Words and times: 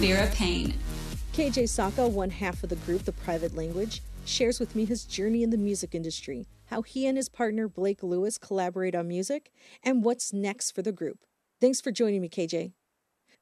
Vera 0.00 0.26
Paine. 0.28 0.72
KJ 1.34 1.64
Sawka, 1.64 2.10
one 2.10 2.30
half 2.30 2.62
of 2.62 2.70
the 2.70 2.76
group, 2.76 3.02
The 3.04 3.12
Private 3.12 3.54
Language, 3.54 4.00
shares 4.24 4.58
with 4.58 4.74
me 4.74 4.86
his 4.86 5.04
journey 5.04 5.42
in 5.42 5.50
the 5.50 5.58
music 5.58 5.94
industry, 5.94 6.46
how 6.68 6.80
he 6.80 7.06
and 7.06 7.18
his 7.18 7.28
partner 7.28 7.68
Blake 7.68 8.02
Lewis 8.02 8.38
collaborate 8.38 8.94
on 8.94 9.08
music, 9.08 9.52
and 9.82 10.02
what's 10.02 10.32
next 10.32 10.70
for 10.70 10.80
the 10.80 10.90
group. 10.90 11.26
Thanks 11.60 11.82
for 11.82 11.92
joining 11.92 12.22
me, 12.22 12.30
KJ. 12.30 12.72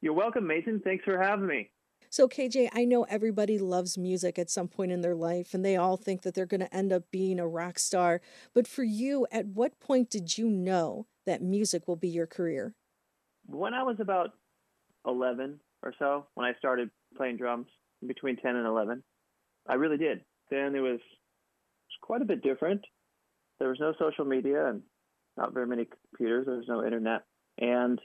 You're 0.00 0.14
welcome, 0.14 0.48
Mason. 0.48 0.80
Thanks 0.82 1.04
for 1.04 1.22
having 1.22 1.46
me. 1.46 1.71
So, 2.11 2.26
KJ, 2.26 2.70
I 2.72 2.84
know 2.84 3.04
everybody 3.04 3.56
loves 3.56 3.96
music 3.96 4.36
at 4.36 4.50
some 4.50 4.66
point 4.66 4.90
in 4.90 5.00
their 5.00 5.14
life 5.14 5.54
and 5.54 5.64
they 5.64 5.77
all 5.77 5.96
think 5.96 6.22
that 6.22 6.34
they're 6.34 6.45
going 6.45 6.62
to 6.62 6.75
end 6.75 6.93
up 6.93 7.04
being 7.12 7.38
a 7.38 7.46
rock 7.46 7.79
star. 7.79 8.20
But 8.52 8.66
for 8.66 8.82
you, 8.82 9.29
at 9.30 9.46
what 9.46 9.79
point 9.79 10.11
did 10.11 10.36
you 10.36 10.48
know 10.48 11.06
that 11.25 11.40
music 11.40 11.86
will 11.86 11.95
be 11.95 12.09
your 12.09 12.27
career? 12.27 12.75
When 13.46 13.75
I 13.75 13.84
was 13.84 14.00
about 14.00 14.30
11 15.06 15.61
or 15.82 15.95
so, 15.98 16.26
when 16.34 16.46
I 16.46 16.54
started 16.58 16.90
playing 17.16 17.36
drums, 17.36 17.66
between 18.06 18.36
10 18.36 18.57
and 18.57 18.66
11, 18.66 19.03
I 19.68 19.75
really 19.75 19.96
did. 19.96 20.20
Then 20.50 20.75
it 20.75 20.80
was, 20.80 21.00
it 21.00 21.00
was 21.00 21.98
quite 22.03 22.22
a 22.22 22.26
bit 22.26 22.43
different. 22.43 22.80
There 23.58 23.68
was 23.68 23.80
no 23.80 23.93
social 23.98 24.25
media 24.25 24.68
and 24.68 24.82
not 25.36 25.53
very 25.53 25.67
many 25.67 25.86
computers. 26.11 26.46
There 26.46 26.56
was 26.56 26.68
no 26.68 26.84
internet. 26.84 27.22
And 27.58 28.00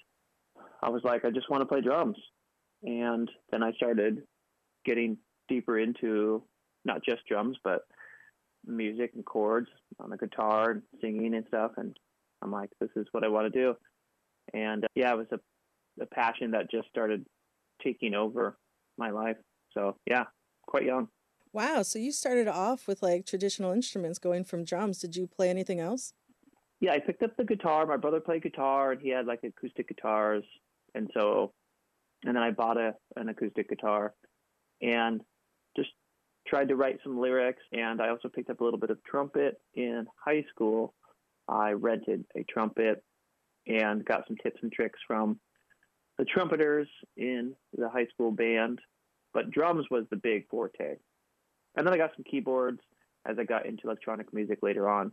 I 0.81 0.89
was 0.89 1.03
like, 1.03 1.25
I 1.25 1.29
just 1.29 1.49
want 1.49 1.61
to 1.61 1.67
play 1.67 1.81
drums. 1.81 2.17
And 2.83 3.29
then 3.51 3.63
I 3.63 3.71
started 3.73 4.23
getting 4.85 5.17
deeper 5.47 5.79
into 5.79 6.43
not 6.85 7.03
just 7.03 7.25
drums, 7.27 7.57
but 7.63 7.81
music 8.65 9.11
and 9.15 9.25
chords 9.25 9.67
on 9.99 10.09
the 10.09 10.17
guitar 10.17 10.71
and 10.71 10.81
singing 11.01 11.35
and 11.35 11.45
stuff. 11.47 11.71
And 11.77 11.95
I'm 12.41 12.51
like, 12.51 12.69
this 12.79 12.89
is 12.95 13.07
what 13.11 13.23
I 13.23 13.29
want 13.29 13.51
to 13.51 13.59
do. 13.59 13.75
And 14.53 14.83
uh, 14.83 14.87
yeah, 14.95 15.13
it 15.13 15.17
was 15.17 15.27
a, 15.31 15.39
a 16.01 16.05
passion 16.07 16.51
that 16.51 16.71
just 16.71 16.89
started 16.89 17.25
taking 17.81 18.13
over 18.13 18.57
my 18.97 19.09
life. 19.09 19.37
So 19.73 19.97
yeah, 20.09 20.25
quite 20.67 20.83
young. 20.83 21.07
Wow. 21.51 21.83
So 21.83 21.99
you 21.99 22.11
started 22.11 22.47
off 22.47 22.87
with 22.87 23.03
like 23.03 23.25
traditional 23.25 23.71
instruments 23.71 24.19
going 24.19 24.43
from 24.43 24.63
drums. 24.63 24.99
Did 24.99 25.15
you 25.15 25.27
play 25.27 25.49
anything 25.49 25.79
else? 25.79 26.13
Yeah, 26.79 26.93
I 26.93 26.99
picked 26.99 27.23
up 27.23 27.37
the 27.37 27.43
guitar. 27.43 27.85
My 27.85 27.97
brother 27.97 28.19
played 28.19 28.43
guitar 28.43 28.91
and 28.91 29.01
he 29.01 29.09
had 29.09 29.25
like 29.25 29.43
acoustic 29.43 29.87
guitars. 29.87 30.43
And 30.95 31.09
so 31.13 31.53
and 32.25 32.35
then 32.35 32.43
I 32.43 32.51
bought 32.51 32.77
a, 32.77 32.93
an 33.15 33.29
acoustic 33.29 33.69
guitar 33.69 34.13
and 34.81 35.21
just 35.75 35.89
tried 36.47 36.69
to 36.69 36.75
write 36.75 36.99
some 37.03 37.19
lyrics. 37.19 37.61
And 37.71 38.01
I 38.01 38.09
also 38.09 38.29
picked 38.29 38.49
up 38.49 38.61
a 38.61 38.63
little 38.63 38.79
bit 38.79 38.89
of 38.89 39.03
trumpet 39.03 39.59
in 39.75 40.05
high 40.23 40.45
school. 40.49 40.93
I 41.47 41.71
rented 41.71 42.25
a 42.35 42.43
trumpet 42.43 43.03
and 43.67 44.03
got 44.05 44.23
some 44.27 44.37
tips 44.37 44.59
and 44.61 44.71
tricks 44.71 44.99
from 45.07 45.39
the 46.17 46.25
trumpeters 46.25 46.87
in 47.17 47.55
the 47.77 47.89
high 47.89 48.07
school 48.07 48.31
band. 48.31 48.79
But 49.33 49.49
drums 49.49 49.85
was 49.89 50.05
the 50.09 50.15
big 50.15 50.47
forte. 50.47 50.97
And 51.75 51.87
then 51.87 51.93
I 51.93 51.97
got 51.97 52.11
some 52.15 52.23
keyboards 52.29 52.79
as 53.25 53.37
I 53.39 53.43
got 53.45 53.65
into 53.65 53.83
electronic 53.85 54.31
music 54.33 54.59
later 54.61 54.87
on 54.87 55.11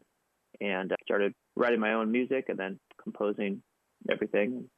and 0.61 0.93
I 0.93 0.97
started 1.05 1.33
writing 1.57 1.81
my 1.81 1.95
own 1.95 2.11
music 2.11 2.47
and 2.49 2.59
then 2.59 2.79
composing 3.03 3.63
everything 4.11 4.69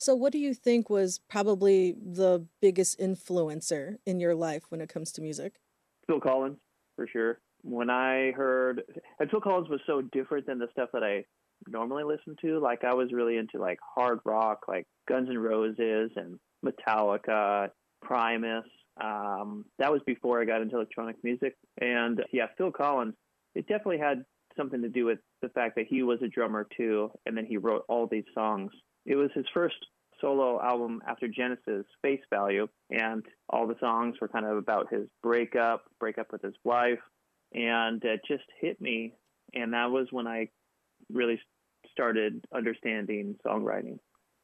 so, 0.00 0.14
what 0.14 0.32
do 0.32 0.38
you 0.38 0.54
think 0.54 0.88
was 0.88 1.20
probably 1.28 1.92
the 1.92 2.46
biggest 2.62 2.98
influencer 2.98 3.96
in 4.06 4.18
your 4.18 4.34
life 4.34 4.62
when 4.70 4.80
it 4.80 4.88
comes 4.88 5.12
to 5.12 5.20
music? 5.20 5.60
Phil 6.06 6.20
Collins, 6.20 6.56
for 6.96 7.06
sure. 7.06 7.38
When 7.60 7.90
I 7.90 8.32
heard, 8.32 8.82
and 9.18 9.30
Phil 9.30 9.42
Collins 9.42 9.68
was 9.68 9.80
so 9.86 10.00
different 10.00 10.46
than 10.46 10.58
the 10.58 10.68
stuff 10.72 10.88
that 10.94 11.04
I 11.04 11.26
normally 11.68 12.04
listen 12.04 12.36
to. 12.42 12.58
Like, 12.58 12.84
I 12.84 12.94
was 12.94 13.12
really 13.12 13.36
into 13.36 13.58
like 13.58 13.78
hard 13.94 14.20
rock, 14.24 14.66
like 14.68 14.86
Guns 15.08 15.28
N' 15.28 15.38
Roses 15.38 16.10
and 16.16 16.38
Metallica, 16.64 17.70
Primus. 18.02 18.64
Um, 19.02 19.64
that 19.78 19.92
was 19.92 20.02
before 20.06 20.40
I 20.40 20.44
got 20.44 20.62
into 20.62 20.76
electronic 20.76 21.16
music. 21.22 21.56
And 21.80 22.22
yeah, 22.32 22.46
Phil 22.58 22.72
Collins, 22.72 23.14
it 23.54 23.66
definitely 23.66 23.98
had 23.98 24.24
something 24.56 24.82
to 24.82 24.88
do 24.88 25.06
with 25.06 25.18
the 25.42 25.48
fact 25.50 25.76
that 25.76 25.86
he 25.88 26.02
was 26.02 26.18
a 26.22 26.28
drummer 26.28 26.66
too, 26.76 27.10
and 27.24 27.36
then 27.36 27.46
he 27.46 27.56
wrote 27.56 27.84
all 27.88 28.06
these 28.06 28.24
songs 28.34 28.72
it 29.06 29.16
was 29.16 29.30
his 29.34 29.46
first 29.52 29.76
solo 30.20 30.60
album 30.60 31.00
after 31.06 31.26
Genesis, 31.28 31.86
Face 32.02 32.20
Value, 32.30 32.68
and 32.90 33.24
all 33.48 33.66
the 33.66 33.78
songs 33.80 34.16
were 34.20 34.28
kind 34.28 34.44
of 34.44 34.56
about 34.56 34.92
his 34.92 35.06
breakup, 35.22 35.84
breakup 35.98 36.30
with 36.30 36.42
his 36.42 36.54
wife, 36.64 36.98
and 37.52 38.02
it 38.04 38.20
just 38.28 38.44
hit 38.60 38.80
me. 38.80 39.14
And 39.54 39.72
that 39.72 39.90
was 39.90 40.08
when 40.10 40.26
I 40.26 40.48
really 41.12 41.40
started 41.90 42.44
understanding 42.54 43.36
songwriting. 43.46 43.98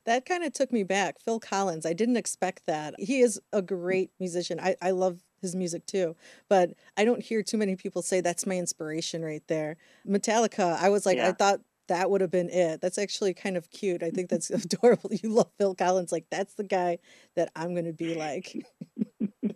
That 0.04 0.24
kind 0.24 0.44
of 0.44 0.52
took 0.52 0.72
me 0.72 0.84
back. 0.84 1.20
Phil 1.20 1.40
Collins, 1.40 1.84
I 1.84 1.92
didn't 1.92 2.16
expect 2.16 2.66
that. 2.66 2.94
He 2.98 3.20
is 3.20 3.40
a 3.52 3.60
great 3.60 4.10
musician. 4.20 4.60
I, 4.60 4.76
I 4.80 4.92
love 4.92 5.18
his 5.40 5.56
music 5.56 5.84
too, 5.86 6.14
but 6.48 6.74
I 6.96 7.04
don't 7.04 7.22
hear 7.22 7.42
too 7.42 7.58
many 7.58 7.74
people 7.74 8.02
say 8.02 8.20
that's 8.20 8.46
my 8.46 8.56
inspiration 8.56 9.24
right 9.24 9.42
there. 9.48 9.76
Metallica, 10.06 10.76
I 10.80 10.90
was 10.90 11.06
like, 11.06 11.16
yeah. 11.16 11.28
I 11.28 11.32
thought 11.32 11.60
that 11.88 12.10
would 12.10 12.20
have 12.20 12.30
been 12.30 12.50
it. 12.50 12.80
That's 12.80 12.98
actually 12.98 13.34
kind 13.34 13.56
of 13.56 13.70
cute. 13.70 14.02
I 14.02 14.10
think 14.10 14.30
that's 14.30 14.50
adorable. 14.64 15.10
You 15.12 15.30
love 15.30 15.50
Phil 15.58 15.74
Collins. 15.74 16.12
Like, 16.12 16.26
that's 16.30 16.54
the 16.54 16.64
guy 16.64 16.98
that 17.34 17.50
I'm 17.56 17.74
going 17.74 17.86
to 17.86 17.92
be 17.92 18.14
like. 18.14 18.64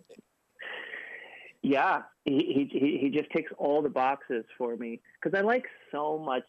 yeah, 1.61 2.01
he, 2.25 2.67
he, 2.71 2.97
he 3.01 3.09
just 3.09 3.31
ticks 3.31 3.51
all 3.57 3.81
the 3.81 3.89
boxes 3.89 4.43
for 4.57 4.75
me 4.75 4.99
because 5.21 5.37
I 5.37 5.41
like 5.41 5.65
so 5.91 6.19
much 6.19 6.45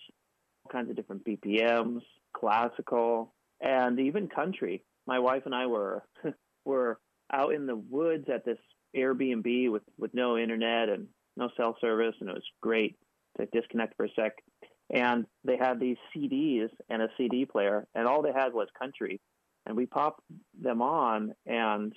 kinds 0.70 0.90
of 0.90 0.96
different 0.96 1.24
BPMs, 1.24 2.02
classical, 2.34 3.34
and 3.60 3.98
even 4.00 4.28
country. 4.28 4.84
My 5.06 5.18
wife 5.18 5.42
and 5.46 5.54
I 5.54 5.66
were 5.66 6.02
were 6.64 6.98
out 7.32 7.54
in 7.54 7.66
the 7.66 7.76
woods 7.76 8.28
at 8.32 8.44
this 8.44 8.58
Airbnb 8.96 9.70
with 9.70 9.82
with 9.98 10.14
no 10.14 10.36
internet 10.36 10.88
and 10.88 11.08
no 11.36 11.50
cell 11.56 11.76
service, 11.80 12.14
and 12.20 12.28
it 12.28 12.34
was 12.34 12.44
great 12.60 12.96
to 13.38 13.46
disconnect 13.46 13.96
for 13.96 14.04
a 14.04 14.08
sec 14.14 14.34
and 14.92 15.24
they 15.44 15.56
had 15.56 15.80
these 15.80 15.96
CDs 16.14 16.68
and 16.90 17.02
a 17.02 17.08
CD 17.16 17.46
player, 17.46 17.86
and 17.94 18.06
all 18.06 18.22
they 18.22 18.32
had 18.32 18.52
was 18.52 18.68
country. 18.78 19.20
And 19.64 19.76
we 19.76 19.86
popped 19.86 20.20
them 20.60 20.82
on, 20.82 21.32
and 21.46 21.94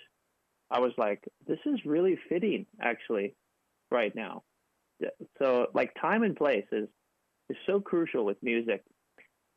I 0.71 0.79
was 0.79 0.93
like, 0.97 1.23
this 1.45 1.59
is 1.65 1.79
really 1.85 2.17
fitting, 2.29 2.67
actually, 2.81 3.35
right 3.91 4.15
now. 4.15 4.43
So, 5.39 5.67
like, 5.73 5.93
time 5.99 6.23
and 6.23 6.37
place 6.37 6.65
is 6.71 6.87
is 7.49 7.57
so 7.65 7.79
crucial 7.79 8.25
with 8.25 8.37
music, 8.41 8.83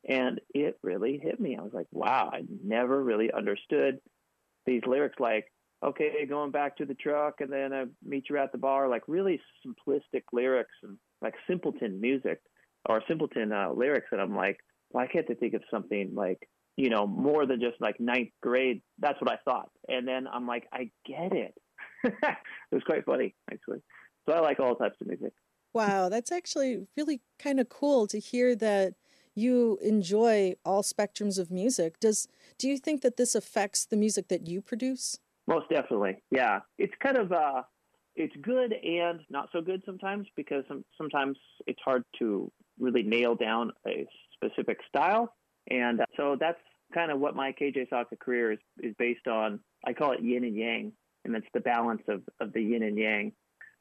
and 0.07 0.39
it 0.53 0.77
really 0.83 1.19
hit 1.21 1.39
me. 1.39 1.57
I 1.57 1.61
was 1.61 1.73
like, 1.73 1.87
wow, 1.91 2.29
I 2.31 2.43
never 2.63 3.03
really 3.03 3.31
understood 3.31 3.99
these 4.65 4.81
lyrics. 4.85 5.19
Like, 5.19 5.45
okay, 5.83 6.25
going 6.27 6.51
back 6.51 6.77
to 6.77 6.85
the 6.85 6.93
truck, 6.93 7.41
and 7.41 7.51
then 7.51 7.73
I 7.73 7.85
meet 8.03 8.25
you 8.29 8.37
at 8.37 8.51
the 8.51 8.57
bar. 8.57 8.87
Like, 8.87 9.03
really 9.07 9.41
simplistic 9.65 10.23
lyrics 10.31 10.73
and 10.83 10.97
like 11.21 11.35
simpleton 11.47 11.99
music 11.99 12.39
or 12.87 13.03
simpleton 13.07 13.51
uh, 13.51 13.71
lyrics 13.71 14.07
and 14.11 14.21
I'm 14.21 14.35
like, 14.35 14.57
why 14.89 15.07
can't 15.07 15.27
they 15.27 15.35
think 15.35 15.53
of 15.53 15.61
something 15.69 16.13
like, 16.15 16.47
you 16.75 16.89
know, 16.89 17.05
more 17.05 17.45
than 17.45 17.59
just 17.59 17.79
like 17.79 17.99
ninth 17.99 18.31
grade? 18.41 18.81
That's 18.99 19.19
what 19.21 19.31
I 19.31 19.37
thought. 19.45 19.69
And 19.87 20.07
then 20.07 20.27
I'm 20.27 20.47
like, 20.47 20.67
I 20.73 20.89
get 21.05 21.33
it. 21.33 21.53
it 22.03 22.37
was 22.71 22.83
quite 22.85 23.05
funny, 23.05 23.35
actually. 23.51 23.79
So 24.27 24.33
I 24.33 24.39
like 24.39 24.59
all 24.59 24.75
types 24.75 24.95
of 25.01 25.07
music. 25.07 25.33
Wow, 25.79 26.09
that's 26.09 26.31
actually 26.31 26.87
really 26.97 27.21
kind 27.37 27.59
of 27.59 27.69
cool 27.69 28.05
to 28.07 28.19
hear 28.19 28.55
that 28.55 28.95
you 29.33 29.77
enjoy 29.81 30.55
all 30.65 30.83
spectrums 30.83 31.39
of 31.39 31.49
music. 31.49 31.99
Does 31.99 32.27
do 32.57 32.67
you 32.67 32.77
think 32.77 33.01
that 33.01 33.17
this 33.17 33.35
affects 33.35 33.85
the 33.85 33.95
music 33.95 34.27
that 34.27 34.47
you 34.47 34.61
produce? 34.61 35.17
Most 35.47 35.69
definitely. 35.69 36.21
Yeah. 36.31 36.59
It's 36.77 36.93
kind 37.01 37.17
of 37.17 37.31
uh 37.31 37.63
it's 38.15 38.35
good 38.41 38.73
and 38.73 39.21
not 39.29 39.47
so 39.53 39.61
good 39.61 39.81
sometimes 39.85 40.27
because 40.35 40.65
some, 40.67 40.83
sometimes 40.97 41.37
it's 41.67 41.79
hard 41.83 42.03
to 42.19 42.51
really 42.77 43.03
nail 43.03 43.35
down 43.35 43.71
a 43.87 44.05
specific 44.33 44.79
style. 44.87 45.33
And 45.69 46.01
uh, 46.01 46.05
so 46.17 46.35
that's 46.37 46.59
kind 46.93 47.11
of 47.11 47.19
what 47.19 47.35
my 47.35 47.53
KJ 47.53 47.89
Sawka 47.89 48.19
career 48.19 48.51
is, 48.51 48.59
is 48.81 48.93
based 48.99 49.27
on. 49.27 49.59
I 49.85 49.93
call 49.93 50.11
it 50.11 50.21
yin 50.21 50.43
and 50.43 50.55
yang, 50.55 50.91
and 51.23 51.33
that's 51.33 51.45
the 51.53 51.61
balance 51.61 52.01
of, 52.09 52.21
of 52.41 52.51
the 52.51 52.61
yin 52.61 52.83
and 52.83 52.97
yang, 52.97 53.31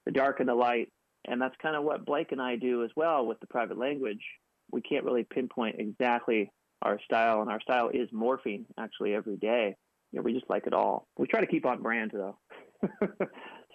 the 0.06 0.12
dark 0.12 0.38
and 0.38 0.48
the 0.48 0.54
light. 0.54 0.92
And 1.28 1.40
that's 1.40 1.54
kind 1.60 1.76
of 1.76 1.84
what 1.84 2.04
Blake 2.04 2.32
and 2.32 2.40
I 2.40 2.56
do 2.56 2.84
as 2.84 2.90
well 2.96 3.26
with 3.26 3.40
the 3.40 3.46
private 3.46 3.78
language. 3.78 4.22
We 4.70 4.80
can't 4.80 5.04
really 5.04 5.24
pinpoint 5.24 5.76
exactly 5.78 6.50
our 6.82 7.00
style, 7.04 7.40
and 7.42 7.50
our 7.50 7.60
style 7.60 7.90
is 7.92 8.08
morphing 8.10 8.64
actually 8.78 9.14
every 9.14 9.36
day. 9.36 9.76
You 10.12 10.18
know, 10.18 10.22
we 10.22 10.32
just 10.32 10.48
like 10.48 10.66
it 10.66 10.72
all. 10.72 11.06
We 11.16 11.26
try 11.26 11.40
to 11.40 11.46
keep 11.46 11.66
on 11.66 11.82
brand 11.82 12.12
though, 12.14 12.38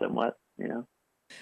somewhat. 0.01 0.37
You 0.57 0.67
know. 0.67 0.87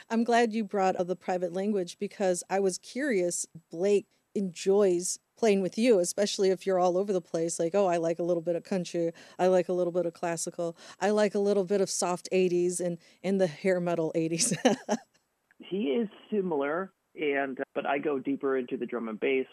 I'm 0.09 0.23
glad 0.23 0.53
you 0.53 0.63
brought 0.63 0.99
up 0.99 1.07
the 1.07 1.15
private 1.15 1.53
language 1.53 1.97
because 1.99 2.43
I 2.49 2.59
was 2.59 2.77
curious. 2.77 3.45
Blake 3.69 4.07
enjoys 4.33 5.19
playing 5.37 5.61
with 5.61 5.77
you, 5.77 5.99
especially 5.99 6.49
if 6.49 6.65
you're 6.65 6.79
all 6.79 6.97
over 6.97 7.11
the 7.11 7.21
place. 7.21 7.59
Like, 7.59 7.73
oh, 7.73 7.87
I 7.87 7.97
like 7.97 8.19
a 8.19 8.23
little 8.23 8.43
bit 8.43 8.55
of 8.55 8.63
country, 8.63 9.11
I 9.39 9.47
like 9.47 9.69
a 9.69 9.73
little 9.73 9.91
bit 9.91 10.05
of 10.05 10.13
classical, 10.13 10.77
I 10.99 11.09
like 11.09 11.35
a 11.35 11.39
little 11.39 11.63
bit 11.63 11.81
of 11.81 11.89
soft 11.89 12.29
80s 12.31 12.79
and 12.79 12.97
and 13.23 13.41
the 13.41 13.47
hair 13.47 13.79
metal 13.79 14.11
80s. 14.15 14.55
he 15.69 15.83
is 15.89 16.09
similar, 16.31 16.91
and 17.19 17.57
but 17.75 17.85
I 17.85 17.97
go 17.97 18.19
deeper 18.19 18.57
into 18.57 18.77
the 18.77 18.85
drum 18.85 19.07
and 19.07 19.19
bass 19.19 19.47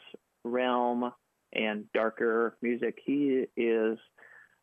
realm 0.45 1.13
and 1.53 1.85
darker 1.93 2.57
music. 2.63 2.99
He 3.05 3.45
is, 3.57 3.99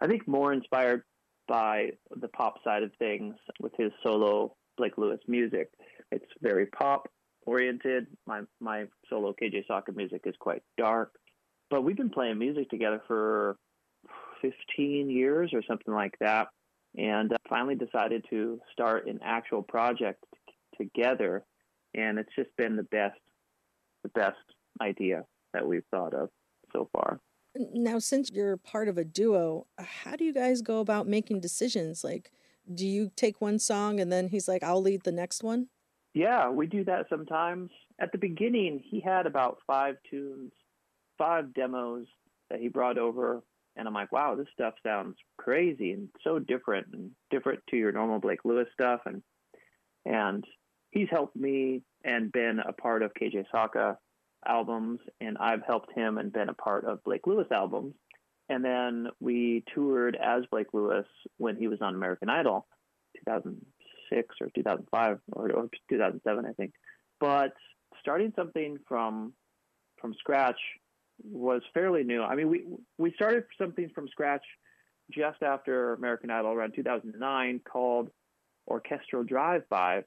I 0.01 0.07
think, 0.07 0.27
more 0.27 0.53
inspired 0.53 1.03
by 1.47 1.91
the 2.15 2.27
pop 2.29 2.63
side 2.63 2.83
of 2.83 2.91
things 2.97 3.35
with 3.59 3.73
his 3.77 3.91
solo 4.03 4.55
Blake 4.77 4.97
Lewis 4.97 5.19
music. 5.27 5.69
It's 6.11 6.25
very 6.41 6.67
pop 6.67 7.07
oriented. 7.45 8.07
My 8.25 8.41
my 8.59 8.85
solo 9.09 9.33
KJ 9.33 9.67
Sawka 9.69 9.95
music 9.95 10.21
is 10.25 10.35
quite 10.39 10.63
dark, 10.77 11.13
but 11.69 11.83
we've 11.83 11.97
been 11.97 12.09
playing 12.09 12.39
music 12.39 12.69
together 12.69 13.01
for 13.07 13.57
15 14.41 15.09
years 15.09 15.51
or 15.53 15.61
something 15.67 15.93
like 15.93 16.15
that, 16.19 16.47
and 16.97 17.33
uh, 17.33 17.37
finally 17.49 17.75
decided 17.75 18.25
to 18.29 18.59
start 18.71 19.07
an 19.07 19.19
actual 19.23 19.63
project 19.63 20.23
together, 20.77 21.45
and 21.93 22.19
it's 22.19 22.33
just 22.35 22.49
been 22.57 22.75
the 22.75 22.83
best 22.83 23.19
the 24.03 24.09
best 24.09 24.37
idea 24.81 25.23
that 25.53 25.65
we've 25.65 25.85
thought 25.89 26.13
of 26.13 26.29
so 26.71 26.89
far. 26.93 27.19
Now, 27.55 27.99
since 27.99 28.29
you're 28.31 28.57
part 28.57 28.87
of 28.87 28.97
a 28.97 29.05
duo, 29.05 29.65
how 29.79 30.15
do 30.15 30.25
you 30.25 30.33
guys 30.33 30.61
go 30.61 30.79
about 30.79 31.07
making 31.07 31.39
decisions? 31.39 32.03
Like, 32.03 32.31
do 32.73 32.85
you 32.85 33.11
take 33.15 33.41
one 33.41 33.59
song 33.59 33.99
and 33.99 34.11
then 34.11 34.27
he's 34.27 34.47
like, 34.47 34.63
I'll 34.63 34.81
lead 34.81 35.03
the 35.03 35.11
next 35.11 35.43
one? 35.43 35.67
Yeah, 36.13 36.49
we 36.49 36.67
do 36.67 36.83
that 36.85 37.07
sometimes. 37.09 37.71
At 37.99 38.11
the 38.11 38.17
beginning, 38.17 38.81
he 38.83 38.99
had 38.99 39.25
about 39.25 39.59
five 39.65 39.95
tunes, 40.09 40.51
five 41.17 41.53
demos 41.53 42.07
that 42.49 42.59
he 42.59 42.67
brought 42.67 42.97
over. 42.97 43.41
And 43.77 43.87
I'm 43.87 43.93
like, 43.93 44.11
wow, 44.11 44.35
this 44.35 44.47
stuff 44.53 44.73
sounds 44.85 45.15
crazy 45.37 45.91
and 45.91 46.09
so 46.23 46.39
different 46.39 46.87
and 46.93 47.11
different 47.31 47.59
to 47.69 47.77
your 47.77 47.91
normal 47.91 48.19
Blake 48.19 48.45
Lewis 48.45 48.67
stuff. 48.73 49.01
And 49.05 49.21
and 50.05 50.45
he's 50.95 51.09
helped 51.11 51.35
me 51.35 51.83
and 52.03 52.31
been 52.31 52.59
a 52.59 52.73
part 52.73 53.03
of 53.03 53.13
KJ 53.13 53.45
Sawka 53.53 53.97
albums, 54.47 54.99
and 55.19 55.37
I've 55.37 55.61
helped 55.67 55.91
him 55.93 56.17
and 56.17 56.31
been 56.31 56.49
a 56.49 56.53
part 56.53 56.85
of 56.85 57.03
Blake 57.03 57.27
Lewis 57.27 57.47
albums. 57.51 57.93
And 58.47 58.63
then 58.63 59.07
we 59.19 59.63
toured 59.73 60.15
as 60.15 60.43
Blake 60.49 60.73
Lewis 60.73 61.05
when 61.37 61.57
he 61.57 61.67
was 61.67 61.81
on 61.81 61.95
American 61.95 62.29
Idol, 62.29 62.67
2006 63.19 64.35
or 64.39 64.49
2005 64.55 65.19
or, 65.33 65.51
or 65.51 65.69
2007, 65.89 66.45
I 66.45 66.53
think. 66.53 66.71
But 67.19 67.53
starting 67.99 68.33
something 68.35 68.77
from 68.87 69.33
from 69.99 70.13
scratch 70.19 70.59
was 71.23 71.61
fairly 71.73 72.03
new. 72.03 72.21
I 72.21 72.35
mean, 72.35 72.49
we 72.49 72.65
we 72.99 73.13
started 73.13 73.45
something 73.57 73.89
from 73.95 74.07
scratch 74.09 74.43
just 75.11 75.41
after 75.41 75.93
American 75.93 76.29
Idol 76.29 76.51
around 76.51 76.73
2009 76.75 77.61
called 77.67 78.09
Orchestral 78.67 79.23
Drive 79.23 79.67
By, 79.69 80.03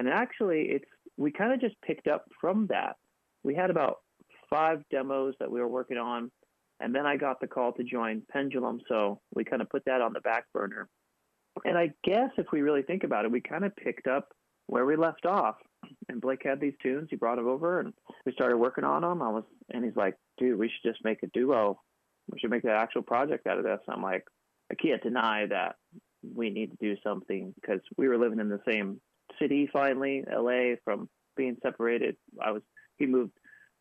and 0.00 0.08
actually, 0.08 0.62
it's 0.70 0.84
we 1.18 1.30
kind 1.30 1.52
of 1.52 1.60
just 1.60 1.80
picked 1.82 2.08
up 2.08 2.24
from 2.40 2.66
that 2.68 2.96
we 3.42 3.54
had 3.54 3.70
about 3.70 3.98
five 4.48 4.82
demos 4.90 5.34
that 5.40 5.50
we 5.50 5.60
were 5.60 5.68
working 5.68 5.98
on, 5.98 6.30
and 6.80 6.94
then 6.94 7.04
I 7.04 7.16
got 7.16 7.38
the 7.38 7.46
call 7.46 7.72
to 7.74 7.84
join 7.84 8.22
Pendulum, 8.32 8.80
so 8.88 9.20
we 9.34 9.44
kind 9.44 9.62
of 9.62 9.68
put 9.68 9.84
that 9.84 10.00
on 10.00 10.14
the 10.14 10.20
back 10.20 10.44
burner. 10.54 10.88
And 11.66 11.76
I 11.76 11.90
guess 12.02 12.30
if 12.38 12.46
we 12.50 12.62
really 12.62 12.82
think 12.82 13.04
about 13.04 13.26
it, 13.26 13.30
we 13.30 13.42
kind 13.42 13.64
of 13.64 13.76
picked 13.76 14.06
up 14.06 14.28
where 14.66 14.86
we 14.86 14.96
left 14.96 15.26
off. 15.26 15.56
And 16.08 16.20
Blake 16.20 16.42
had 16.44 16.60
these 16.60 16.74
tunes. 16.82 17.08
He 17.10 17.16
brought 17.16 17.36
them 17.36 17.48
over, 17.48 17.80
and 17.80 17.92
we 18.24 18.32
started 18.32 18.56
working 18.56 18.84
on 18.84 19.02
them. 19.02 19.20
I 19.20 19.28
was, 19.28 19.44
and 19.70 19.84
he's 19.84 19.96
like, 19.96 20.14
"Dude, 20.38 20.58
we 20.58 20.68
should 20.68 20.90
just 20.90 21.04
make 21.04 21.22
a 21.22 21.26
duo. 21.28 21.78
We 22.30 22.38
should 22.38 22.50
make 22.50 22.64
an 22.64 22.70
actual 22.70 23.02
project 23.02 23.46
out 23.46 23.58
of 23.58 23.64
this." 23.64 23.80
I'm 23.88 24.02
like, 24.02 24.24
I 24.70 24.74
can't 24.74 25.02
deny 25.02 25.46
that 25.46 25.76
we 26.34 26.50
need 26.50 26.70
to 26.70 26.76
do 26.80 26.96
something 27.02 27.52
because 27.60 27.80
we 27.96 28.08
were 28.08 28.18
living 28.18 28.40
in 28.40 28.48
the 28.48 28.60
same 28.66 29.00
city 29.40 29.68
finally, 29.72 30.24
LA, 30.30 30.74
from 30.84 31.08
being 31.36 31.56
separated. 31.62 32.16
I 32.40 32.52
was 32.52 32.62
he 32.98 33.06
moved 33.06 33.32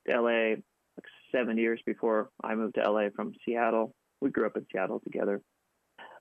to 0.07 0.21
LA 0.21 0.55
like 0.95 1.05
seven 1.31 1.57
years 1.57 1.79
before 1.85 2.29
I 2.43 2.55
moved 2.55 2.75
to 2.75 2.89
LA 2.89 3.09
from 3.15 3.33
Seattle. 3.45 3.93
We 4.21 4.29
grew 4.29 4.45
up 4.45 4.57
in 4.57 4.65
Seattle 4.71 4.99
together. 4.99 5.41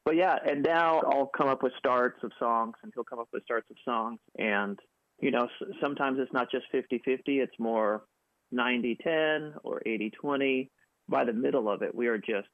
But 0.04 0.16
yeah, 0.16 0.36
and 0.46 0.62
now 0.62 1.00
I'll 1.00 1.30
come 1.36 1.48
up 1.48 1.62
with 1.62 1.72
starts 1.78 2.18
of 2.22 2.32
songs 2.38 2.74
and 2.82 2.92
he'll 2.94 3.04
come 3.04 3.18
up 3.18 3.28
with 3.32 3.44
starts 3.44 3.70
of 3.70 3.76
songs. 3.84 4.20
And, 4.38 4.78
you 5.20 5.30
know, 5.30 5.48
sometimes 5.82 6.18
it's 6.18 6.32
not 6.32 6.50
just 6.50 6.64
50 6.72 7.02
50, 7.04 7.40
it's 7.40 7.58
more 7.58 8.04
90 8.50 8.98
10 9.02 9.54
or 9.64 9.82
80 9.84 10.10
20. 10.10 10.70
By 11.08 11.24
the 11.24 11.32
middle 11.32 11.70
of 11.70 11.82
it, 11.82 11.94
we 11.94 12.06
are 12.06 12.18
just 12.18 12.48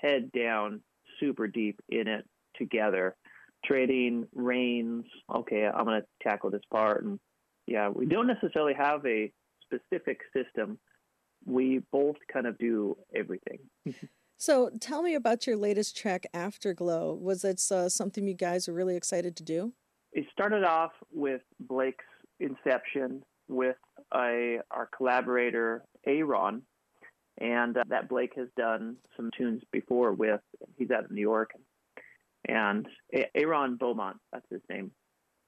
head 0.00 0.30
down, 0.32 0.80
super 1.18 1.46
deep 1.46 1.80
in 1.88 2.08
it 2.08 2.26
together, 2.56 3.16
trading 3.64 4.26
reins. 4.34 5.04
Okay, 5.34 5.66
I'm 5.66 5.84
going 5.84 6.00
to 6.00 6.06
tackle 6.22 6.50
this 6.50 6.62
part. 6.70 7.04
And 7.04 7.18
yeah, 7.66 7.88
we 7.88 8.06
don't 8.06 8.26
necessarily 8.26 8.74
have 8.74 9.04
a 9.06 9.32
specific 9.70 10.20
system, 10.34 10.78
we 11.44 11.80
both 11.92 12.16
kind 12.32 12.46
of 12.46 12.58
do 12.58 12.96
everything. 13.14 13.58
so 14.36 14.70
tell 14.80 15.02
me 15.02 15.14
about 15.14 15.46
your 15.46 15.56
latest 15.56 15.96
track, 15.96 16.26
Afterglow. 16.34 17.14
Was 17.14 17.44
it 17.44 17.62
uh, 17.70 17.88
something 17.88 18.26
you 18.26 18.34
guys 18.34 18.68
were 18.68 18.74
really 18.74 18.96
excited 18.96 19.36
to 19.36 19.42
do? 19.42 19.72
It 20.12 20.26
started 20.32 20.64
off 20.64 20.92
with 21.12 21.42
Blake's 21.60 22.04
inception 22.40 23.22
with 23.48 23.76
a, 24.14 24.58
our 24.70 24.88
collaborator, 24.96 25.84
Aaron, 26.06 26.62
and 27.38 27.76
uh, 27.76 27.84
that 27.88 28.08
Blake 28.08 28.32
has 28.36 28.48
done 28.56 28.96
some 29.16 29.30
tunes 29.36 29.62
before 29.72 30.12
with. 30.12 30.40
He's 30.76 30.90
out 30.90 31.04
of 31.04 31.10
New 31.10 31.20
York. 31.20 31.52
And 31.54 31.62
Aaron 32.48 33.76
Beaumont, 33.76 34.16
that's 34.32 34.46
his 34.50 34.62
name. 34.70 34.90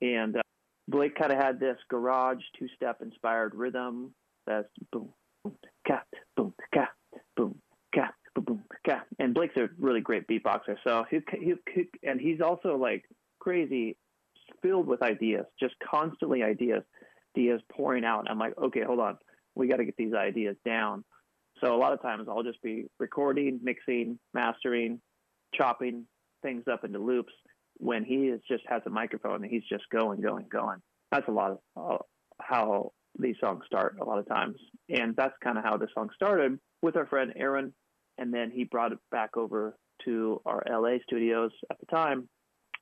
And 0.00 0.36
uh, 0.36 0.42
Blake 0.88 1.14
kind 1.14 1.32
of 1.32 1.38
had 1.38 1.60
this 1.60 1.78
garage 1.88 2.42
two 2.58 2.68
step 2.76 3.02
inspired 3.02 3.54
rhythm 3.54 4.14
that's 4.46 4.68
boom, 4.90 5.12
boom, 5.44 5.56
cat, 5.86 6.06
boom, 6.36 6.54
cat, 6.74 6.88
boom, 7.36 7.56
cat, 7.94 8.14
boom, 8.34 8.62
cat. 8.84 9.06
And 9.18 9.34
Blake's 9.34 9.56
a 9.56 9.68
really 9.78 10.00
great 10.00 10.26
beatboxer. 10.26 10.76
So 10.84 11.04
he, 11.10 11.20
he, 11.38 11.54
he 11.72 11.84
and 12.02 12.20
he's 12.20 12.40
also 12.40 12.76
like 12.76 13.04
crazy, 13.38 13.96
filled 14.60 14.86
with 14.86 15.02
ideas, 15.02 15.44
just 15.60 15.74
constantly 15.88 16.42
ideas, 16.42 16.82
ideas 17.36 17.60
pouring 17.70 18.04
out. 18.04 18.26
I'm 18.28 18.38
like, 18.38 18.54
okay, 18.58 18.82
hold 18.82 19.00
on, 19.00 19.18
we 19.54 19.68
got 19.68 19.76
to 19.76 19.84
get 19.84 19.96
these 19.96 20.14
ideas 20.14 20.56
down. 20.64 21.04
So 21.62 21.74
a 21.74 21.78
lot 21.78 21.92
of 21.92 22.02
times 22.02 22.26
I'll 22.28 22.42
just 22.42 22.60
be 22.62 22.86
recording, 22.98 23.60
mixing, 23.62 24.18
mastering, 24.34 25.00
chopping 25.54 26.06
things 26.42 26.64
up 26.70 26.84
into 26.84 26.98
loops 26.98 27.32
when 27.78 28.04
he 28.04 28.28
is 28.28 28.40
just 28.48 28.62
has 28.68 28.82
a 28.86 28.90
microphone 28.90 29.42
and 29.42 29.50
he's 29.50 29.64
just 29.68 29.84
going, 29.90 30.20
going, 30.20 30.46
going. 30.50 30.78
That's 31.10 31.28
a 31.28 31.32
lot 31.32 31.52
of 31.52 31.58
uh, 31.76 31.98
how 32.40 32.92
these 33.18 33.36
songs 33.40 33.64
start 33.66 33.96
a 34.00 34.04
lot 34.04 34.18
of 34.18 34.28
times. 34.28 34.56
And 34.88 35.14
that's 35.16 35.34
kind 35.42 35.58
of 35.58 35.64
how 35.64 35.76
the 35.76 35.88
song 35.94 36.10
started 36.14 36.58
with 36.80 36.96
our 36.96 37.06
friend 37.06 37.32
Aaron. 37.36 37.72
And 38.18 38.32
then 38.32 38.50
he 38.50 38.64
brought 38.64 38.92
it 38.92 38.98
back 39.10 39.36
over 39.36 39.76
to 40.04 40.40
our 40.44 40.62
LA 40.68 40.98
studios 41.06 41.50
at 41.70 41.78
the 41.80 41.86
time. 41.86 42.28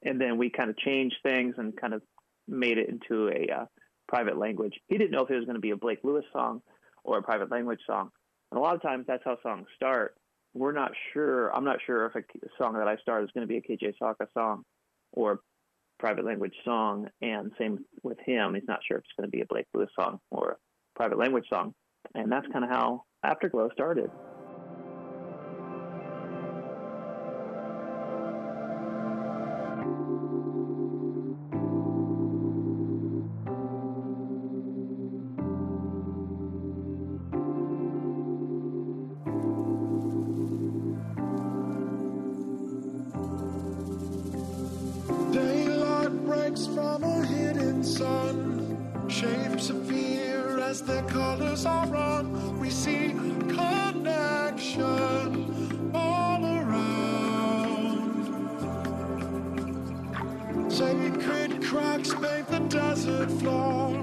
And 0.02 0.20
then 0.20 0.38
we 0.38 0.50
kind 0.50 0.70
of 0.70 0.78
changed 0.78 1.16
things 1.22 1.54
and 1.58 1.76
kind 1.78 1.94
of 1.94 2.02
made 2.48 2.78
it 2.78 2.88
into 2.88 3.28
a 3.28 3.62
uh, 3.62 3.64
private 4.08 4.38
language. 4.38 4.74
He 4.88 4.98
didn't 4.98 5.12
know 5.12 5.24
if 5.24 5.30
it 5.30 5.36
was 5.36 5.44
going 5.44 5.56
to 5.56 5.60
be 5.60 5.70
a 5.70 5.76
Blake 5.76 6.00
Lewis 6.02 6.24
song 6.32 6.62
or 7.04 7.18
a 7.18 7.22
private 7.22 7.50
language 7.50 7.80
song. 7.86 8.10
And 8.50 8.58
a 8.58 8.62
lot 8.62 8.74
of 8.74 8.82
times 8.82 9.04
that's 9.06 9.22
how 9.24 9.38
songs 9.42 9.66
start. 9.76 10.14
We're 10.54 10.72
not 10.72 10.92
sure. 11.12 11.54
I'm 11.54 11.64
not 11.64 11.78
sure 11.86 12.06
if 12.06 12.16
a 12.16 12.22
song 12.58 12.74
that 12.74 12.88
I 12.88 12.96
start 12.96 13.24
is 13.24 13.30
going 13.32 13.46
to 13.46 13.48
be 13.48 13.58
a 13.58 13.62
KJ 13.62 13.94
Sawka 14.00 14.26
song 14.34 14.64
or 15.12 15.40
private 15.98 16.24
language 16.24 16.54
song. 16.64 17.08
And 17.22 17.52
same 17.58 17.84
with 18.02 18.18
him, 18.24 18.54
he's 18.54 18.64
not 18.66 18.80
sure 18.86 18.98
if 18.98 19.04
it's 19.04 19.12
going 19.16 19.30
to 19.30 19.36
be 19.36 19.42
a 19.42 19.46
Blake 19.46 19.66
Lewis 19.74 19.90
song 19.98 20.18
or 20.30 20.52
a 20.52 20.56
private 20.96 21.18
language 21.18 21.46
song. 21.48 21.74
And 22.14 22.32
that's 22.32 22.46
kind 22.52 22.64
of 22.64 22.70
how 22.70 23.04
Afterglow 23.22 23.70
started. 23.72 24.10
Cracks 62.02 62.14
paint 62.14 62.48
the 62.48 62.60
desert 62.60 63.30
floor. 63.40 64.00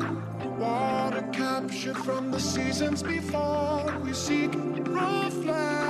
Water 0.60 1.27
captured 1.34 1.98
from 1.98 2.30
the 2.30 2.39
seasons 2.39 3.01
before. 3.01 3.92
We 4.04 4.13
seek 4.13 4.54
reflection 4.54 5.82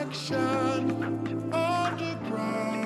underground. 1.52 2.77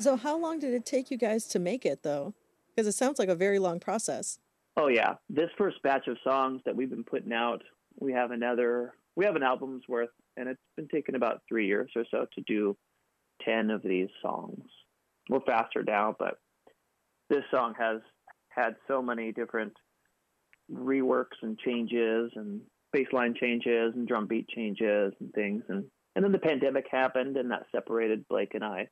So, 0.00 0.16
how 0.16 0.38
long 0.38 0.58
did 0.58 0.72
it 0.72 0.86
take 0.86 1.10
you 1.10 1.18
guys 1.18 1.46
to 1.48 1.58
make 1.58 1.84
it, 1.84 2.02
though? 2.02 2.32
Because 2.74 2.86
it 2.86 2.96
sounds 2.96 3.18
like 3.18 3.28
a 3.28 3.34
very 3.34 3.58
long 3.58 3.80
process. 3.80 4.38
Oh 4.76 4.88
yeah, 4.88 5.14
this 5.28 5.50
first 5.58 5.82
batch 5.82 6.06
of 6.06 6.16
songs 6.24 6.62
that 6.64 6.74
we've 6.74 6.88
been 6.88 7.04
putting 7.04 7.34
out, 7.34 7.62
we 7.98 8.12
have 8.12 8.30
another, 8.30 8.94
we 9.14 9.26
have 9.26 9.36
an 9.36 9.42
album's 9.42 9.82
worth, 9.88 10.08
and 10.38 10.48
it's 10.48 10.60
been 10.74 10.88
taking 10.88 11.16
about 11.16 11.42
three 11.46 11.66
years 11.66 11.90
or 11.94 12.04
so 12.10 12.26
to 12.34 12.40
do 12.46 12.76
ten 13.44 13.70
of 13.70 13.82
these 13.82 14.08
songs. 14.22 14.64
We're 15.28 15.40
faster 15.40 15.82
now, 15.82 16.16
but 16.18 16.38
this 17.28 17.44
song 17.50 17.74
has 17.78 18.00
had 18.48 18.76
so 18.88 19.02
many 19.02 19.32
different 19.32 19.74
reworks 20.72 21.36
and 21.42 21.58
changes 21.58 22.32
and 22.36 22.62
bass 22.92 23.08
line 23.12 23.34
changes 23.38 23.92
and 23.94 24.08
drum 24.08 24.26
beat 24.26 24.48
changes 24.48 25.12
and 25.20 25.32
things 25.32 25.62
and 25.68 25.84
and 26.14 26.24
then 26.24 26.32
the 26.32 26.38
pandemic 26.38 26.86
happened 26.90 27.36
and 27.36 27.50
that 27.50 27.66
separated 27.72 28.26
Blake 28.28 28.54
and 28.54 28.64
I 28.64 28.88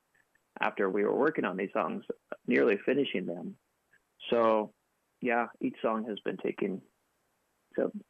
after 0.61 0.91
we 0.91 1.05
were 1.05 1.17
working 1.17 1.45
on 1.45 1.57
these 1.57 1.73
songs, 1.73 2.05
nearly 2.47 2.79
finishing 2.85 3.27
them. 3.27 3.57
So, 4.31 4.73
yeah, 5.21 5.47
each 5.61 5.77
song 5.83 6.05
has 6.09 6.19
been 6.25 6.37
taking 6.37 6.81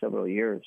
several 0.00 0.26
years. 0.26 0.62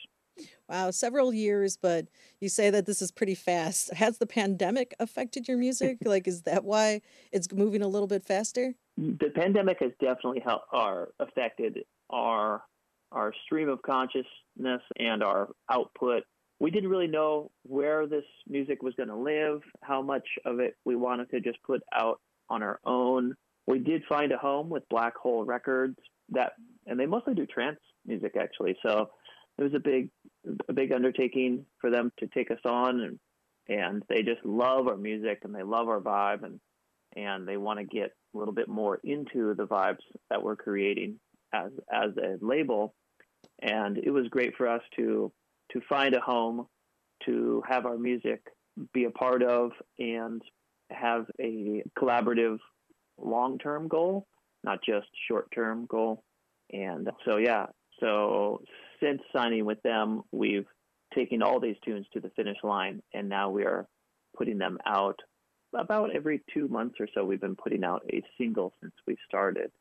Wow, 0.70 0.92
several 0.92 1.34
years, 1.34 1.78
but 1.78 2.08
you 2.40 2.50
say 2.50 2.70
that 2.70 2.86
this 2.86 3.02
is 3.02 3.12
pretty 3.12 3.36
fast. 3.36 3.94
Has 3.94 4.18
the 4.18 4.26
pandemic 4.26 4.94
affected 5.00 5.48
your 5.48 5.58
music? 5.58 5.98
like, 6.06 6.28
is 6.28 6.44
that 6.44 6.64
why 6.64 7.02
it's 7.32 7.52
moving 7.52 7.82
a 7.82 7.88
little 7.88 8.08
bit 8.08 8.24
faster? 8.24 8.74
The 8.98 9.32
pandemic 9.36 9.78
has 9.82 9.92
definitely 10.00 10.42
helped 10.44 10.68
our 10.72 11.10
affected 11.20 11.80
our 12.10 12.64
our 13.12 13.34
stream 13.46 13.68
of 13.68 13.82
consciousness 13.82 14.82
and 14.98 15.22
our 15.22 15.50
output. 15.70 16.24
We 16.62 16.70
didn't 16.70 16.91
really 16.91 17.08
know 17.08 17.50
where 17.63 18.06
this 18.06 18.24
music 18.48 18.84
was 18.84 18.94
going 18.94 19.10
to 19.10 19.15
live, 19.15 19.63
how 19.82 20.03
much 20.03 20.27
of 20.46 20.60
it 20.60 20.75
we 20.86 20.96
wanted 20.96 21.32
to 21.32 21.41
just 21.41 21.58
put 21.63 21.82
out 21.91 22.22
on 22.51 22.62
our 22.62 22.80
own. 22.86 23.34
We 23.65 23.80
did 23.80 24.03
find 24.08 24.32
a 24.32 24.38
home 24.38 24.70
with 24.70 24.88
Black 24.88 25.15
Hole 25.15 25.44
Records 25.44 25.98
that, 26.30 26.53
and 26.86 27.00
they 27.00 27.08
mostly 27.08 27.34
do 27.34 27.48
trance 27.48 27.80
music 28.06 28.36
actually. 28.39 28.77
So 28.86 29.10
it 29.58 29.63
was 29.63 29.74
a 29.74 29.80
big, 29.80 30.12
a 30.70 30.74
big 30.74 30.91
undertaking 30.91 31.65
for 31.80 31.89
them 31.89 32.12
to 32.20 32.27
take 32.27 32.51
us 32.51 32.60
on, 32.63 33.00
and 33.00 33.20
and 33.68 34.03
they 34.08 34.22
just 34.22 34.46
love 34.46 34.88
our 34.88 34.98
music 34.98 35.39
and 35.44 35.56
they 35.56 35.63
love 35.63 35.88
our 35.88 36.00
vibe 36.00 36.44
and 36.44 36.60
and 37.15 37.48
they 37.48 37.58
want 37.58 37.80
to 37.80 37.86
get 37.86 38.12
a 38.36 38.38
little 38.38 38.53
bit 38.53 38.68
more 38.68 39.00
into 39.03 39.56
the 39.56 39.65
vibes 39.65 40.03
that 40.30 40.44
we're 40.44 40.56
creating 40.56 41.20
as 41.53 41.72
as 41.91 42.12
a 42.18 42.38
label 42.39 42.94
and 43.62 43.98
it 43.98 44.12
was 44.12 44.27
great 44.27 44.56
for 44.56 44.68
us 44.68 44.82
to 44.96 45.32
to 45.74 45.82
find 45.88 46.16
a 46.16 46.20
home 46.20 46.68
to 47.25 47.63
have 47.68 47.86
our 47.86 47.98
music 47.98 48.42
be 48.94 49.06
a 49.06 49.12
part 49.12 49.44
of 49.44 49.72
and 50.00 50.42
have 50.90 51.25
a 51.40 51.84
collaborative 51.98 52.58
long-term 53.18 53.88
goal 53.88 54.25
not 54.63 54.78
just 54.86 55.08
short-term 55.28 55.88
goal. 55.88 56.24
And 56.72 57.10
so 57.25 57.38
yeah 57.38 57.68
so 58.00 58.62
since 59.01 59.22
signing 59.34 59.66
with 59.66 59.82
them 59.84 60.22
we've 60.32 60.68
taken 61.13 61.42
all 61.42 61.60
these 61.60 61.75
tunes 61.84 62.06
to 62.13 62.20
the 62.20 62.32
finish 62.36 62.58
line 62.63 63.01
and 63.13 63.28
now 63.28 63.50
we 63.50 63.63
are 63.63 63.88
putting 64.36 64.58
them 64.58 64.78
out 64.86 65.20
about 65.75 66.16
every 66.16 66.42
two 66.54 66.68
months 66.68 66.96
or 67.00 67.08
so. 67.13 67.24
We've 67.24 67.42
been 67.42 67.56
putting 67.56 67.84
out 67.84 68.04
a 68.12 68.22
single 68.38 68.74
since 68.82 68.94
we 69.08 69.16
started 69.28 69.72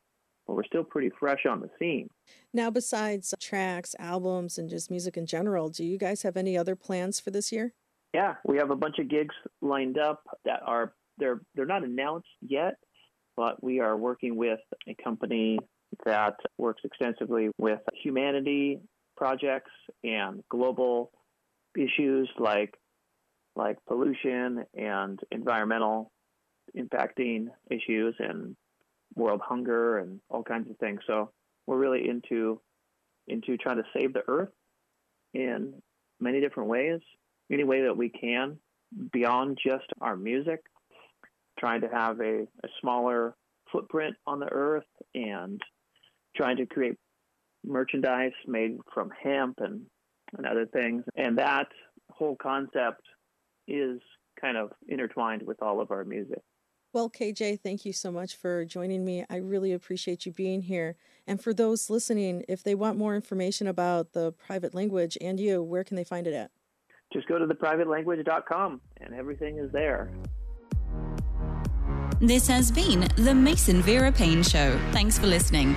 but 0.47 0.55
we're 0.55 0.65
still 0.65 0.85
pretty 0.85 1.11
fresh 1.19 1.47
on 1.49 1.61
the 1.61 1.71
scene. 1.79 2.09
Now, 2.53 2.71
besides 2.71 3.35
tracks, 3.41 3.95
albums, 3.99 4.59
and 4.59 4.69
just 4.69 4.91
music 4.91 5.17
in 5.17 5.27
general, 5.27 5.69
do 5.69 5.85
you 5.85 5.99
guys 5.99 6.23
have 6.23 6.37
any 6.37 6.57
other 6.57 6.77
plans 6.77 7.21
for 7.21 7.31
this 7.31 7.53
year? 7.53 7.75
Yeah, 8.13 8.35
we 8.45 8.57
have 8.57 8.71
a 8.71 8.77
bunch 8.77 8.99
of 8.99 9.09
gigs 9.09 9.35
lined 9.63 9.99
up 9.99 10.23
that 10.45 10.61
are 10.67 10.93
they're 11.19 11.41
they're 11.55 11.67
not 11.67 11.85
announced 11.85 12.29
yet, 12.41 12.75
but 13.37 13.63
we 13.63 13.81
are 13.81 13.97
working 13.97 14.37
with 14.37 14.61
a 14.89 14.95
company 15.03 15.59
that 16.05 16.37
works 16.59 16.83
extensively 16.85 17.51
with 17.59 17.81
humanity 18.03 18.81
projects 19.17 19.71
and 20.03 20.43
global 20.49 21.13
issues 21.77 22.29
like 22.39 22.75
like 23.57 23.77
pollution 23.87 24.65
and 24.75 25.21
environmental 25.31 26.11
impacting 26.77 27.49
issues 27.71 28.15
and 28.19 28.57
world 29.21 29.41
hunger 29.45 29.99
and 29.99 30.21
all 30.29 30.43
kinds 30.43 30.71
of 30.71 30.77
things. 30.79 31.01
So 31.07 31.31
we're 31.67 31.79
really 31.79 32.09
into 32.09 32.61
into 33.29 33.57
trying 33.57 33.77
to 33.77 33.85
save 33.95 34.13
the 34.13 34.23
earth 34.27 34.51
in 35.35 35.75
many 36.19 36.41
different 36.41 36.69
ways, 36.69 37.01
any 37.51 37.65
way 37.65 37.83
that 37.83 37.97
we 37.97 38.09
can, 38.09 38.59
beyond 39.13 39.59
just 39.65 39.87
our 40.01 40.17
music. 40.17 40.61
Trying 41.59 41.83
to 41.83 41.89
have 41.89 42.21
a, 42.21 42.47
a 42.65 42.69
smaller 42.81 43.35
footprint 43.71 44.17
on 44.27 44.41
the 44.41 44.51
earth 44.51 44.87
and 45.15 45.61
trying 46.35 46.57
to 46.57 46.65
create 46.65 46.97
merchandise 47.67 48.33
made 48.47 48.79
from 48.95 49.11
hemp 49.23 49.59
and, 49.59 49.83
and 50.39 50.47
other 50.47 50.65
things. 50.65 51.05
And 51.17 51.37
that 51.37 51.67
whole 52.11 52.37
concept 52.37 53.03
is 53.69 54.01
kind 54.41 54.57
of 54.57 54.71
intertwined 54.89 55.43
with 55.43 55.63
all 55.63 55.83
of 55.83 55.91
our 55.91 56.05
music. 56.05 56.41
Well, 56.93 57.09
KJ, 57.09 57.61
thank 57.61 57.85
you 57.85 57.93
so 57.93 58.11
much 58.11 58.35
for 58.35 58.65
joining 58.65 59.05
me. 59.05 59.25
I 59.31 59.37
really 59.37 59.73
appreciate 59.73 60.27
you 60.27 60.33
being 60.33 60.63
here. 60.63 60.97
And 61.25 61.41
for 61.41 61.55
those 61.55 61.89
listening, 61.89 62.45
if 62.49 62.65
they 62.65 62.75
want 62.75 62.99
more 62.99 63.15
information 63.15 63.69
about 63.69 64.13
the 64.13 64.33
private 64.33 64.75
language 64.75 65.17
and 65.21 65.39
you, 65.39 65.63
where 65.63 65.85
can 65.85 65.97
they 65.97 66.03
find 66.03 66.27
it 66.27 66.35
at? 66.35 66.51
Just 67.13 67.29
go 67.29 67.39
to 67.39 67.47
theprivatelanguage.com 67.47 68.81
and 69.01 69.15
everything 69.15 69.59
is 69.59 69.71
there. 69.71 70.11
This 72.21 72.49
has 72.49 72.73
been 72.73 73.09
the 73.17 73.35
Mason 73.35 73.83
Vera 73.83 74.11
Paine 74.11 74.43
Show. 74.43 74.79
Thanks 74.91 75.17
for 75.17 75.27
listening. 75.27 75.77